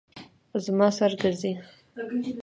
[0.63, 1.51] زما سر ګرځي